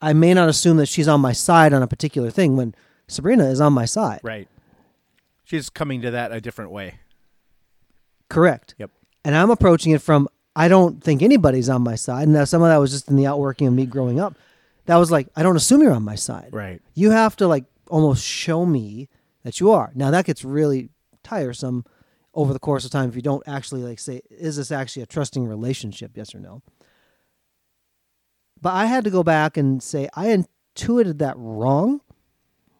I 0.00 0.12
may 0.12 0.32
not 0.32 0.48
assume 0.48 0.76
that 0.76 0.86
she's 0.86 1.08
on 1.08 1.20
my 1.20 1.32
side 1.32 1.72
on 1.72 1.82
a 1.82 1.88
particular 1.88 2.30
thing 2.30 2.56
when 2.56 2.72
Sabrina 3.08 3.46
is 3.46 3.60
on 3.60 3.72
my 3.72 3.84
side. 3.84 4.20
Right. 4.22 4.46
She's 5.42 5.70
coming 5.70 6.02
to 6.02 6.12
that 6.12 6.30
a 6.30 6.40
different 6.40 6.70
way. 6.70 7.00
Correct. 8.28 8.76
Yep. 8.78 8.90
And 9.24 9.34
I'm 9.34 9.50
approaching 9.50 9.92
it 9.92 10.02
from 10.02 10.28
I 10.54 10.68
don't 10.68 11.02
think 11.02 11.22
anybody's 11.22 11.68
on 11.68 11.82
my 11.82 11.96
side. 11.96 12.28
Now 12.28 12.44
some 12.44 12.62
of 12.62 12.68
that 12.68 12.76
was 12.76 12.92
just 12.92 13.08
in 13.08 13.16
the 13.16 13.26
outworking 13.26 13.66
of 13.66 13.72
me 13.72 13.86
growing 13.86 14.20
up. 14.20 14.36
that 14.86 14.96
was 14.96 15.10
like 15.10 15.28
I 15.34 15.42
don't 15.42 15.56
assume 15.56 15.82
you're 15.82 15.92
on 15.92 16.04
my 16.04 16.14
side. 16.14 16.50
Right. 16.52 16.80
You 16.94 17.10
have 17.10 17.34
to 17.36 17.48
like 17.48 17.64
almost 17.88 18.24
show 18.24 18.66
me 18.66 19.08
that 19.42 19.60
you 19.60 19.70
are. 19.70 19.92
Now 19.94 20.10
that 20.10 20.24
gets 20.24 20.44
really 20.44 20.90
tiresome 21.22 21.84
over 22.34 22.52
the 22.52 22.58
course 22.58 22.84
of 22.84 22.90
time 22.90 23.08
if 23.08 23.16
you 23.16 23.22
don't 23.22 23.42
actually 23.46 23.82
like 23.82 23.98
say 23.98 24.20
is 24.30 24.56
this 24.56 24.70
actually 24.70 25.02
a 25.02 25.06
trusting 25.06 25.46
relationship 25.46 26.12
yes 26.14 26.34
or 26.34 26.40
no. 26.40 26.62
But 28.60 28.74
I 28.74 28.86
had 28.86 29.04
to 29.04 29.10
go 29.10 29.22
back 29.22 29.56
and 29.56 29.82
say 29.82 30.08
I 30.14 30.28
intuited 30.28 31.18
that 31.18 31.34
wrong 31.36 32.00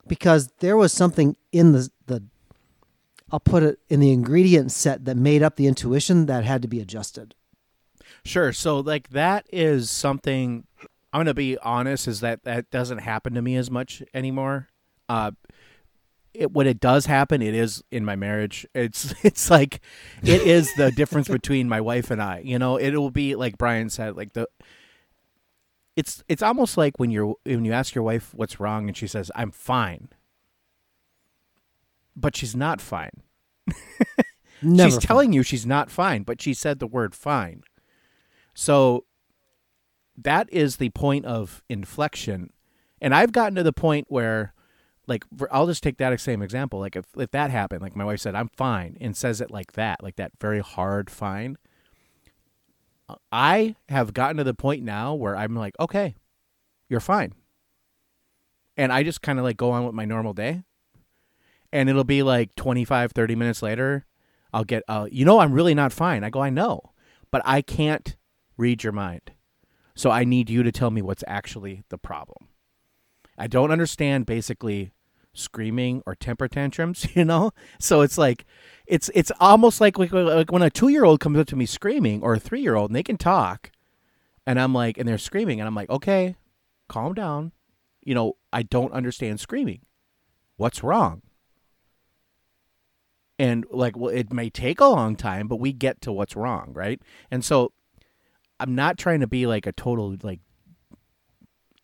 because 0.06 0.48
there 0.58 0.76
was 0.76 0.92
something 0.92 1.36
in 1.52 1.72
the 1.72 1.90
the 2.06 2.24
I'll 3.30 3.40
put 3.40 3.62
it 3.62 3.78
in 3.88 4.00
the 4.00 4.10
ingredient 4.10 4.72
set 4.72 5.04
that 5.04 5.16
made 5.16 5.42
up 5.42 5.56
the 5.56 5.66
intuition 5.66 6.26
that 6.26 6.44
had 6.44 6.62
to 6.62 6.68
be 6.68 6.80
adjusted. 6.80 7.34
Sure. 8.24 8.52
So 8.52 8.80
like 8.80 9.10
that 9.10 9.46
is 9.52 9.90
something 9.90 10.66
I'm 11.12 11.20
gonna 11.20 11.34
be 11.34 11.58
honest 11.58 12.08
is 12.08 12.20
that 12.20 12.44
that 12.44 12.70
doesn't 12.70 12.98
happen 12.98 13.34
to 13.34 13.42
me 13.42 13.56
as 13.56 13.70
much 13.70 14.02
anymore. 14.14 14.68
Uh, 15.08 15.32
it, 16.34 16.52
when 16.52 16.66
it 16.66 16.80
does 16.80 17.06
happen, 17.06 17.42
it 17.42 17.54
is 17.54 17.82
in 17.90 18.04
my 18.04 18.16
marriage. 18.16 18.66
It's 18.74 19.14
it's 19.24 19.50
like 19.50 19.80
it 20.22 20.42
is 20.42 20.72
the 20.76 20.90
difference 20.90 21.28
between 21.38 21.68
my 21.68 21.80
wife 21.80 22.10
and 22.10 22.22
I. 22.22 22.42
You 22.44 22.58
know, 22.58 22.76
it 22.76 22.96
will 22.96 23.10
be 23.10 23.34
like 23.34 23.58
Brian 23.58 23.90
said, 23.90 24.16
like 24.16 24.32
the. 24.32 24.48
It's 25.96 26.22
it's 26.28 26.42
almost 26.42 26.76
like 26.76 26.98
when 26.98 27.10
you're 27.10 27.34
when 27.44 27.64
you 27.64 27.72
ask 27.72 27.94
your 27.94 28.04
wife 28.04 28.32
what's 28.32 28.60
wrong 28.60 28.86
and 28.86 28.96
she 28.96 29.08
says 29.08 29.32
I'm 29.34 29.50
fine, 29.50 30.10
but 32.14 32.36
she's 32.36 32.54
not 32.54 32.80
fine. 32.80 33.22
She's 34.60 34.94
fun. 34.94 35.00
telling 35.00 35.32
you 35.32 35.42
she's 35.42 35.66
not 35.66 35.90
fine, 35.90 36.24
but 36.24 36.42
she 36.42 36.52
said 36.52 36.78
the 36.78 36.86
word 36.86 37.14
fine. 37.14 37.62
So 38.54 39.04
that 40.16 40.52
is 40.52 40.76
the 40.76 40.90
point 40.90 41.24
of 41.26 41.62
inflection. 41.68 42.50
And 43.00 43.14
I've 43.14 43.30
gotten 43.32 43.54
to 43.54 43.62
the 43.62 43.72
point 43.72 44.06
where 44.08 44.52
like 45.08 45.24
for- 45.36 45.52
I'll 45.52 45.66
just 45.66 45.82
take 45.82 45.96
that 45.98 46.18
same 46.20 46.42
example. 46.42 46.78
Like 46.78 46.94
if 46.94 47.06
if 47.16 47.30
that 47.32 47.50
happened, 47.50 47.82
like 47.82 47.96
my 47.96 48.04
wife 48.04 48.20
said 48.20 48.34
I'm 48.34 48.50
fine 48.56 48.96
and 49.00 49.16
says 49.16 49.40
it 49.40 49.50
like 49.50 49.72
that, 49.72 50.02
like 50.02 50.16
that 50.16 50.32
very 50.40 50.60
hard 50.60 51.10
fine. 51.10 51.56
I 53.32 53.74
have 53.88 54.12
gotten 54.12 54.36
to 54.36 54.44
the 54.44 54.54
point 54.54 54.82
now 54.82 55.14
where 55.14 55.34
I'm 55.34 55.56
like, 55.56 55.74
okay, 55.80 56.14
you're 56.88 57.00
fine. 57.00 57.32
And 58.76 58.92
I 58.92 59.02
just 59.02 59.22
kind 59.22 59.38
of 59.38 59.44
like 59.44 59.56
go 59.56 59.70
on 59.70 59.86
with 59.86 59.94
my 59.94 60.04
normal 60.04 60.34
day. 60.34 60.62
And 61.72 61.88
it'll 61.88 62.04
be 62.04 62.22
like 62.22 62.54
25, 62.54 63.12
30 63.12 63.34
minutes 63.34 63.62
later, 63.62 64.06
I'll 64.52 64.64
get, 64.64 64.82
uh, 64.88 65.08
you 65.10 65.24
know, 65.24 65.40
I'm 65.40 65.52
really 65.52 65.74
not 65.74 65.92
fine. 65.92 66.22
I 66.22 66.30
go, 66.30 66.40
I 66.40 66.50
know, 66.50 66.80
but 67.30 67.42
I 67.44 67.60
can't 67.62 68.16
read 68.56 68.84
your 68.84 68.92
mind. 68.92 69.32
So 69.94 70.10
I 70.10 70.24
need 70.24 70.48
you 70.48 70.62
to 70.62 70.72
tell 70.72 70.90
me 70.90 71.02
what's 71.02 71.24
actually 71.26 71.82
the 71.88 71.98
problem. 71.98 72.48
I 73.36 73.46
don't 73.46 73.70
understand 73.70 74.26
basically 74.26 74.92
screaming 75.38 76.02
or 76.06 76.14
temper 76.14 76.48
tantrums, 76.48 77.06
you 77.14 77.24
know? 77.24 77.52
So 77.78 78.02
it's 78.02 78.18
like 78.18 78.44
it's 78.86 79.10
it's 79.14 79.32
almost 79.40 79.80
like 79.80 79.98
like, 79.98 80.12
like 80.12 80.52
when 80.52 80.62
a 80.62 80.70
2-year-old 80.70 81.20
comes 81.20 81.38
up 81.38 81.46
to 81.48 81.56
me 81.56 81.66
screaming 81.66 82.22
or 82.22 82.34
a 82.34 82.40
3-year-old 82.40 82.90
and 82.90 82.96
they 82.96 83.02
can 83.02 83.16
talk 83.16 83.70
and 84.46 84.58
I'm 84.58 84.72
like 84.72 84.98
and 84.98 85.08
they're 85.08 85.18
screaming 85.18 85.60
and 85.60 85.66
I'm 85.66 85.74
like, 85.74 85.90
"Okay, 85.90 86.36
calm 86.88 87.14
down. 87.14 87.52
You 88.02 88.14
know, 88.14 88.36
I 88.52 88.62
don't 88.62 88.92
understand 88.92 89.40
screaming. 89.40 89.80
What's 90.56 90.82
wrong?" 90.82 91.22
And 93.38 93.66
like 93.70 93.96
well 93.96 94.14
it 94.14 94.32
may 94.32 94.50
take 94.50 94.80
a 94.80 94.86
long 94.86 95.16
time, 95.16 95.48
but 95.48 95.56
we 95.60 95.72
get 95.72 96.00
to 96.02 96.12
what's 96.12 96.34
wrong, 96.34 96.72
right? 96.72 97.00
And 97.30 97.44
so 97.44 97.72
I'm 98.58 98.74
not 98.74 98.98
trying 98.98 99.20
to 99.20 99.26
be 99.26 99.46
like 99.46 99.66
a 99.66 99.72
total 99.72 100.16
like 100.22 100.40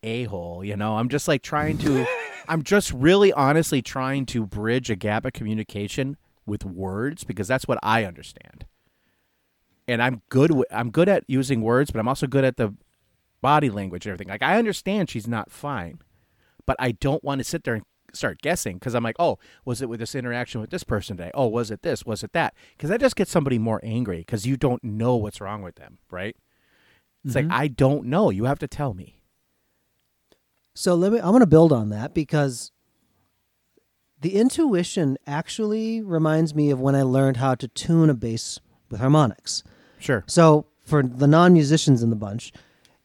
a 0.02 0.24
hole, 0.24 0.64
you 0.64 0.76
know. 0.76 0.96
I'm 0.96 1.08
just 1.08 1.28
like 1.28 1.42
trying 1.42 1.78
to 1.78 2.06
I'm 2.48 2.62
just 2.62 2.92
really 2.92 3.32
honestly 3.32 3.82
trying 3.82 4.26
to 4.26 4.46
bridge 4.46 4.90
a 4.90 4.96
gap 4.96 5.24
of 5.24 5.32
communication 5.32 6.16
with 6.46 6.64
words 6.64 7.24
because 7.24 7.48
that's 7.48 7.66
what 7.66 7.78
I 7.82 8.04
understand. 8.04 8.66
And 9.86 10.02
I'm 10.02 10.22
good 10.28 10.50
with, 10.50 10.68
I'm 10.70 10.90
good 10.90 11.08
at 11.08 11.24
using 11.26 11.60
words, 11.60 11.90
but 11.90 11.98
I'm 11.98 12.08
also 12.08 12.26
good 12.26 12.44
at 12.44 12.56
the 12.56 12.74
body 13.40 13.70
language 13.70 14.06
and 14.06 14.12
everything. 14.12 14.30
Like 14.30 14.42
I 14.42 14.58
understand 14.58 15.10
she's 15.10 15.28
not 15.28 15.50
fine, 15.50 16.00
but 16.66 16.76
I 16.78 16.92
don't 16.92 17.22
want 17.22 17.40
to 17.40 17.44
sit 17.44 17.64
there 17.64 17.74
and 17.74 17.84
start 18.12 18.40
guessing 18.40 18.78
because 18.78 18.94
I'm 18.94 19.02
like, 19.02 19.16
oh, 19.18 19.38
was 19.64 19.82
it 19.82 19.88
with 19.88 20.00
this 20.00 20.14
interaction 20.14 20.60
with 20.60 20.70
this 20.70 20.84
person 20.84 21.16
today? 21.16 21.30
Oh, 21.34 21.48
was 21.48 21.70
it 21.70 21.82
this? 21.82 22.06
Was 22.06 22.22
it 22.22 22.32
that? 22.32 22.54
Because 22.76 22.90
that 22.90 23.00
just 23.00 23.16
gets 23.16 23.30
somebody 23.30 23.58
more 23.58 23.80
angry 23.82 24.18
because 24.18 24.46
you 24.46 24.56
don't 24.56 24.82
know 24.82 25.16
what's 25.16 25.40
wrong 25.40 25.62
with 25.62 25.76
them, 25.76 25.98
right? 26.10 26.36
It's 27.24 27.34
like 27.34 27.46
mm-hmm. 27.46 27.54
I 27.54 27.68
don't 27.68 28.06
know. 28.06 28.30
You 28.30 28.44
have 28.44 28.58
to 28.60 28.68
tell 28.68 28.94
me. 28.94 29.20
So 30.74 30.94
let 30.94 31.12
me. 31.12 31.18
I'm 31.18 31.30
going 31.30 31.40
to 31.40 31.46
build 31.46 31.72
on 31.72 31.90
that 31.90 32.14
because 32.14 32.72
the 34.20 34.36
intuition 34.36 35.16
actually 35.26 36.00
reminds 36.00 36.54
me 36.54 36.70
of 36.70 36.80
when 36.80 36.94
I 36.94 37.02
learned 37.02 37.36
how 37.36 37.54
to 37.54 37.68
tune 37.68 38.10
a 38.10 38.14
bass 38.14 38.58
with 38.90 39.00
harmonics. 39.00 39.62
Sure. 39.98 40.24
So 40.26 40.66
for 40.84 41.02
the 41.02 41.26
non-musicians 41.26 42.02
in 42.02 42.10
the 42.10 42.16
bunch, 42.16 42.52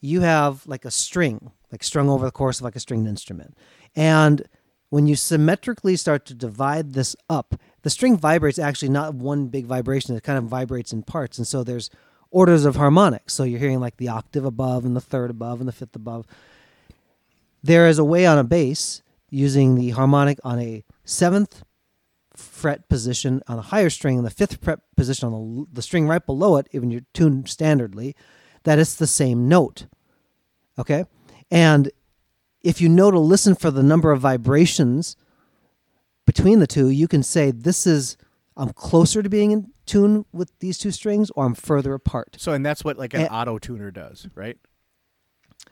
you 0.01 0.21
have 0.21 0.65
like 0.65 0.85
a 0.85 0.91
string, 0.91 1.51
like 1.71 1.83
strung 1.83 2.09
over 2.09 2.25
the 2.25 2.31
course 2.31 2.59
of 2.59 2.63
like 2.63 2.75
a 2.75 2.79
stringed 2.79 3.07
instrument, 3.07 3.55
and 3.95 4.47
when 4.89 5.05
you 5.05 5.15
symmetrically 5.15 5.95
start 5.95 6.25
to 6.25 6.33
divide 6.33 6.93
this 6.93 7.15
up, 7.29 7.53
the 7.83 7.91
string 7.91 8.17
vibrates 8.17 8.57
actually 8.57 8.89
not 8.89 9.13
one 9.13 9.47
big 9.47 9.65
vibration. 9.65 10.15
It 10.15 10.23
kind 10.23 10.37
of 10.37 10.45
vibrates 10.45 10.91
in 10.91 11.03
parts, 11.03 11.37
and 11.37 11.45
so 11.45 11.63
there's 11.63 11.91
orders 12.31 12.65
of 12.65 12.75
harmonics. 12.75 13.33
So 13.33 13.43
you're 13.43 13.59
hearing 13.59 13.79
like 13.79 13.97
the 13.97 14.07
octave 14.07 14.45
above 14.45 14.85
and 14.85 14.95
the 14.95 15.01
third 15.01 15.29
above 15.29 15.59
and 15.59 15.67
the 15.67 15.73
fifth 15.73 15.95
above. 15.95 16.25
There 17.61 17.87
is 17.87 17.99
a 17.99 18.03
way 18.03 18.25
on 18.25 18.37
a 18.37 18.43
bass 18.43 19.01
using 19.29 19.75
the 19.75 19.89
harmonic 19.91 20.39
on 20.43 20.59
a 20.59 20.83
seventh 21.03 21.63
fret 22.35 22.87
position 22.87 23.41
on 23.47 23.59
a 23.59 23.63
higher 23.63 23.89
string 23.89 24.17
and 24.17 24.25
the 24.25 24.31
fifth 24.31 24.63
fret 24.63 24.79
position 24.95 25.27
on 25.27 25.33
the, 25.33 25.65
the 25.73 25.81
string 25.81 26.07
right 26.07 26.25
below 26.25 26.55
it, 26.57 26.67
even 26.71 26.89
you're 26.89 27.01
tuned 27.13 27.45
standardly, 27.45 28.15
that 28.63 28.79
it's 28.79 28.95
the 28.95 29.07
same 29.07 29.47
note. 29.47 29.87
Okay? 30.77 31.05
And 31.51 31.91
if 32.61 32.81
you 32.81 32.89
know 32.89 33.11
to 33.11 33.19
listen 33.19 33.55
for 33.55 33.71
the 33.71 33.83
number 33.83 34.11
of 34.11 34.21
vibrations 34.21 35.15
between 36.25 36.59
the 36.59 36.67
two, 36.67 36.89
you 36.89 37.07
can 37.07 37.23
say, 37.23 37.51
This 37.51 37.87
is, 37.87 38.17
I'm 38.55 38.71
closer 38.73 39.23
to 39.23 39.29
being 39.29 39.51
in 39.51 39.71
tune 39.85 40.25
with 40.31 40.51
these 40.59 40.77
two 40.77 40.91
strings, 40.91 41.31
or 41.31 41.45
I'm 41.45 41.55
further 41.55 41.93
apart. 41.93 42.35
So, 42.37 42.53
and 42.53 42.65
that's 42.65 42.83
what 42.83 42.97
like 42.97 43.13
an 43.13 43.27
auto 43.27 43.57
tuner 43.57 43.91
does, 43.91 44.27
right? 44.35 44.57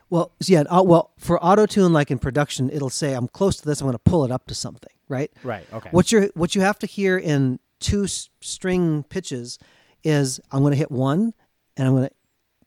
Well, 0.09 0.31
yeah, 0.45 0.61
uh, 0.69 0.83
well, 0.83 1.11
for 1.17 1.43
auto 1.43 1.65
tune, 1.65 1.91
like 1.93 2.11
in 2.11 2.19
production, 2.19 2.69
it'll 2.69 2.89
say, 2.89 3.13
I'm 3.13 3.27
close 3.27 3.57
to 3.57 3.65
this, 3.65 3.81
I'm 3.81 3.85
going 3.87 3.93
to 3.93 3.99
pull 3.99 4.23
it 4.23 4.31
up 4.31 4.47
to 4.47 4.55
something, 4.55 4.93
right? 5.09 5.31
Right. 5.43 5.65
Okay. 5.73 5.89
What 5.91 6.11
you 6.11 6.31
what 6.33 6.55
you 6.55 6.61
have 6.61 6.79
to 6.79 6.87
hear 6.87 7.17
in 7.17 7.59
two 7.79 8.05
s- 8.05 8.29
string 8.41 9.03
pitches 9.03 9.59
is 10.03 10.39
I'm 10.51 10.61
going 10.61 10.71
to 10.71 10.77
hit 10.77 10.91
one 10.91 11.33
and 11.75 11.87
I'm 11.87 11.93
going 11.95 12.07
to 12.07 12.13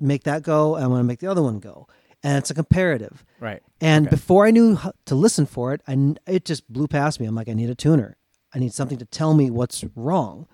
make 0.01 0.25
that 0.25 0.43
go 0.43 0.75
and 0.75 0.85
I'm 0.85 0.91
going 0.91 1.01
to 1.01 1.05
make 1.07 1.21
the 1.21 1.29
other 1.31 1.43
one 1.43 1.59
go. 1.61 1.87
And 2.23 2.37
it's 2.37 2.51
a 2.51 2.55
comparative. 2.55 3.25
right. 3.41 3.63
And 3.81 4.07
Okay. 4.07 4.15
before 4.17 4.47
I 4.47 4.51
knew 4.51 4.79
to 5.07 5.15
listen 5.15 5.47
for 5.47 5.73
it, 5.73 5.81
I, 5.89 6.15
it 6.27 6.45
just 6.45 6.71
blew 6.71 6.87
past 6.87 7.19
me. 7.19 7.25
I'm 7.27 7.35
like, 7.35 7.49
I 7.49 7.55
need 7.55 7.71
a 7.71 7.75
tuner. 7.75 8.19
I 8.55 8.59
need 8.59 8.75
something 8.75 8.99
to 8.99 9.07
tell 9.07 9.33
me 9.33 9.51
what's 9.51 9.83
wrong. 9.97 10.47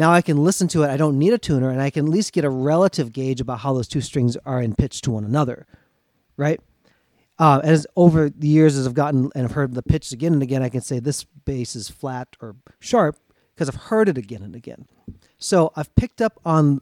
Now 0.00 0.14
I 0.14 0.22
can 0.22 0.42
listen 0.42 0.66
to 0.68 0.82
it. 0.82 0.88
I 0.88 0.96
don't 0.96 1.18
need 1.18 1.34
a 1.34 1.38
tuner, 1.38 1.68
and 1.68 1.78
I 1.78 1.90
can 1.90 2.06
at 2.06 2.10
least 2.10 2.32
get 2.32 2.42
a 2.42 2.48
relative 2.48 3.12
gauge 3.12 3.38
about 3.38 3.58
how 3.58 3.74
those 3.74 3.86
two 3.86 4.00
strings 4.00 4.34
are 4.46 4.62
in 4.62 4.74
pitch 4.74 5.02
to 5.02 5.10
one 5.10 5.26
another, 5.26 5.66
right? 6.38 6.58
Uh, 7.38 7.60
as 7.62 7.86
over 7.96 8.30
the 8.30 8.48
years, 8.48 8.78
as 8.78 8.86
I've 8.86 8.94
gotten 8.94 9.30
and 9.34 9.44
I've 9.44 9.52
heard 9.52 9.74
the 9.74 9.82
pitch 9.82 10.10
again 10.10 10.32
and 10.32 10.42
again, 10.42 10.62
I 10.62 10.70
can 10.70 10.80
say 10.80 11.00
this 11.00 11.24
bass 11.24 11.76
is 11.76 11.90
flat 11.90 12.34
or 12.40 12.56
sharp 12.78 13.18
because 13.54 13.68
I've 13.68 13.74
heard 13.74 14.08
it 14.08 14.16
again 14.16 14.40
and 14.40 14.56
again. 14.56 14.86
So 15.36 15.70
I've 15.76 15.94
picked 15.96 16.22
up 16.22 16.40
on 16.46 16.80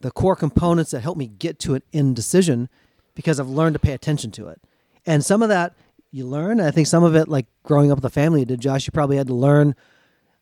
the 0.00 0.12
core 0.12 0.36
components 0.36 0.92
that 0.92 1.00
help 1.00 1.18
me 1.18 1.26
get 1.26 1.58
to 1.60 1.74
an 1.74 1.82
indecision 1.90 2.68
because 3.16 3.40
I've 3.40 3.48
learned 3.48 3.74
to 3.74 3.80
pay 3.80 3.94
attention 3.94 4.30
to 4.30 4.46
it. 4.46 4.60
And 5.04 5.24
some 5.24 5.42
of 5.42 5.48
that 5.48 5.74
you 6.12 6.24
learn. 6.24 6.60
I 6.60 6.70
think 6.70 6.86
some 6.86 7.02
of 7.02 7.16
it, 7.16 7.26
like 7.26 7.46
growing 7.64 7.90
up 7.90 7.98
with 7.98 8.04
a 8.04 8.10
family, 8.10 8.44
did 8.44 8.60
Josh, 8.60 8.86
you 8.86 8.92
probably 8.92 9.16
had 9.16 9.26
to 9.26 9.34
learn, 9.34 9.74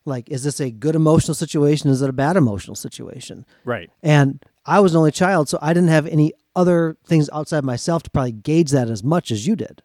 like, 0.04 0.28
is 0.30 0.44
this 0.44 0.60
a 0.60 0.70
good 0.70 0.94
emotional 0.94 1.34
situation? 1.34 1.90
Is 1.90 2.02
it 2.02 2.10
a 2.10 2.12
bad 2.12 2.36
emotional 2.36 2.74
situation? 2.76 3.44
Right. 3.64 3.90
And 4.02 4.42
I 4.66 4.80
was 4.80 4.92
an 4.94 4.98
only 4.98 5.10
child, 5.12 5.48
so 5.48 5.58
I 5.62 5.72
didn't 5.72 5.88
have 5.90 6.06
any 6.06 6.32
other 6.54 6.96
things 7.04 7.30
outside 7.32 7.64
myself 7.64 8.02
to 8.04 8.10
probably 8.10 8.32
gauge 8.32 8.70
that 8.70 8.88
as 8.90 9.02
much 9.04 9.30
as 9.30 9.46
you 9.46 9.56
did. 9.56 9.82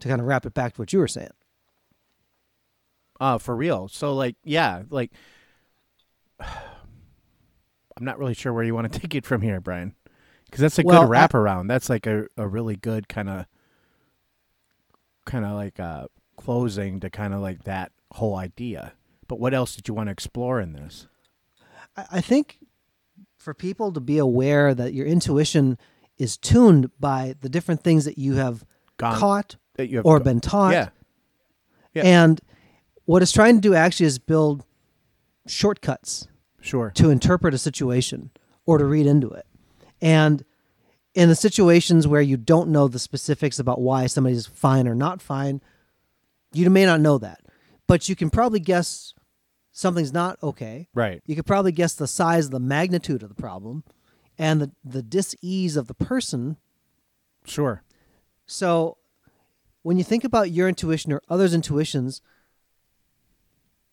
To 0.00 0.08
kind 0.08 0.20
of 0.20 0.26
wrap 0.26 0.44
it 0.44 0.54
back 0.54 0.74
to 0.74 0.80
what 0.82 0.92
you 0.92 0.98
were 0.98 1.08
saying. 1.08 1.30
Uh, 3.20 3.38
for 3.38 3.54
real. 3.56 3.88
So 3.88 4.12
like, 4.14 4.36
yeah, 4.44 4.82
like, 4.90 5.12
I'm 6.40 8.04
not 8.04 8.18
really 8.18 8.34
sure 8.34 8.52
where 8.52 8.64
you 8.64 8.74
want 8.74 8.92
to 8.92 8.98
take 9.00 9.14
it 9.14 9.24
from 9.24 9.40
here, 9.40 9.60
Brian, 9.60 9.94
because 10.46 10.60
that's 10.60 10.78
a 10.78 10.82
Well, 10.82 11.06
good 11.06 11.16
I- 11.16 11.26
wraparound. 11.26 11.68
That's 11.68 11.88
like 11.88 12.06
a, 12.06 12.26
a 12.36 12.46
really 12.46 12.76
good 12.76 13.08
kind 13.08 13.28
of, 13.28 13.46
kind 15.24 15.44
of 15.46 15.52
like 15.52 15.80
uh 15.80 16.06
closing 16.36 17.00
to 17.00 17.08
kind 17.08 17.32
of 17.32 17.40
like 17.40 17.64
that 17.64 17.92
whole 18.12 18.36
idea. 18.36 18.92
But 19.34 19.40
what 19.40 19.52
else 19.52 19.74
did 19.74 19.88
you 19.88 19.94
want 19.94 20.06
to 20.06 20.12
explore 20.12 20.60
in 20.60 20.74
this? 20.74 21.08
I 21.96 22.20
think 22.20 22.58
for 23.36 23.52
people 23.52 23.90
to 23.90 23.98
be 23.98 24.18
aware 24.18 24.72
that 24.76 24.94
your 24.94 25.06
intuition 25.06 25.76
is 26.18 26.36
tuned 26.36 26.88
by 27.00 27.34
the 27.40 27.48
different 27.48 27.82
things 27.82 28.04
that 28.04 28.16
you 28.16 28.34
have 28.34 28.64
Gone- 28.96 29.18
caught 29.18 29.56
that 29.74 29.88
you 29.88 29.96
have 29.96 30.06
or 30.06 30.18
go- 30.20 30.24
been 30.26 30.38
taught. 30.38 30.72
Yeah. 30.72 30.88
Yeah. 31.94 32.02
And 32.04 32.40
what 33.06 33.22
it's 33.22 33.32
trying 33.32 33.56
to 33.56 33.60
do 33.60 33.74
actually 33.74 34.06
is 34.06 34.20
build 34.20 34.64
shortcuts 35.48 36.28
Sure. 36.60 36.92
to 36.94 37.10
interpret 37.10 37.54
a 37.54 37.58
situation 37.58 38.30
or 38.66 38.78
to 38.78 38.84
read 38.84 39.04
into 39.06 39.30
it. 39.30 39.46
And 40.00 40.44
in 41.12 41.28
the 41.28 41.34
situations 41.34 42.06
where 42.06 42.22
you 42.22 42.36
don't 42.36 42.68
know 42.68 42.86
the 42.86 43.00
specifics 43.00 43.58
about 43.58 43.80
why 43.80 44.06
somebody's 44.06 44.46
fine 44.46 44.86
or 44.86 44.94
not 44.94 45.20
fine, 45.20 45.60
you 46.52 46.70
may 46.70 46.86
not 46.86 47.00
know 47.00 47.18
that. 47.18 47.40
But 47.88 48.08
you 48.08 48.14
can 48.16 48.30
probably 48.30 48.60
guess 48.60 49.12
something's 49.74 50.12
not 50.12 50.38
okay. 50.42 50.88
Right. 50.94 51.20
You 51.26 51.34
could 51.34 51.44
probably 51.44 51.72
guess 51.72 51.94
the 51.94 52.06
size, 52.06 52.48
the 52.48 52.60
magnitude 52.60 53.22
of 53.22 53.28
the 53.28 53.34
problem, 53.34 53.82
and 54.38 54.62
the, 54.62 54.70
the 54.82 55.02
dis-ease 55.02 55.76
of 55.76 55.88
the 55.88 55.94
person. 55.94 56.56
Sure. 57.44 57.82
So 58.46 58.96
when 59.82 59.98
you 59.98 60.04
think 60.04 60.24
about 60.24 60.50
your 60.50 60.68
intuition 60.68 61.12
or 61.12 61.20
others' 61.28 61.52
intuitions, 61.52 62.22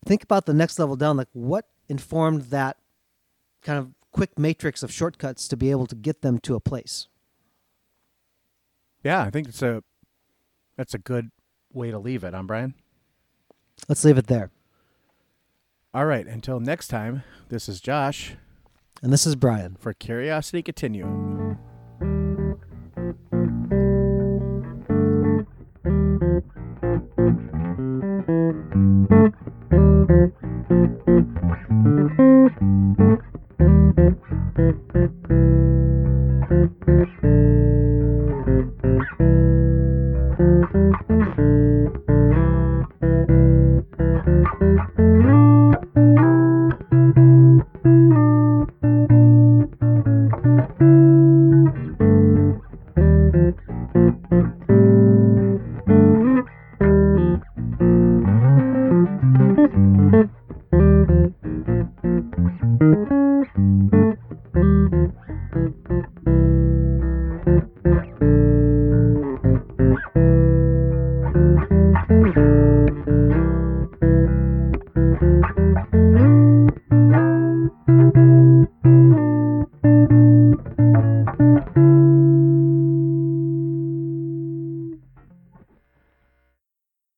think 0.05 0.23
about 0.23 0.45
the 0.45 0.53
next 0.53 0.79
level 0.79 0.95
down. 0.95 1.17
Like 1.17 1.27
what 1.33 1.65
informed 1.89 2.43
that 2.43 2.77
kind 3.63 3.79
of 3.79 3.89
quick 4.11 4.37
matrix 4.37 4.83
of 4.83 4.91
shortcuts 4.91 5.47
to 5.47 5.57
be 5.57 5.71
able 5.71 5.87
to 5.87 5.95
get 5.95 6.21
them 6.21 6.37
to 6.39 6.55
a 6.55 6.59
place? 6.59 7.07
Yeah, 9.03 9.21
I 9.23 9.31
think 9.31 9.47
it's 9.47 9.63
a 9.63 9.83
that's 10.77 10.93
a 10.93 10.99
good 10.99 11.31
way 11.73 11.89
to 11.89 11.97
leave 11.97 12.23
it, 12.23 12.35
huh, 12.35 12.43
Brian? 12.43 12.75
Let's 13.89 14.05
leave 14.05 14.19
it 14.19 14.27
there. 14.27 14.51
All 15.93 16.05
right, 16.05 16.25
until 16.25 16.61
next 16.61 16.87
time, 16.87 17.23
this 17.49 17.67
is 17.67 17.81
Josh 17.81 18.35
And 19.03 19.11
this 19.11 19.27
is 19.27 19.35
Brian. 19.35 19.75
for 19.79 19.93
Curiosity 19.93 20.61
Continuum. 20.63 21.57